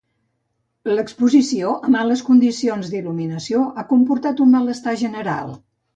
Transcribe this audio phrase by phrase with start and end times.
[0.99, 5.55] L'exposició a males condicions d'il·luminació ha comportat un malestar general.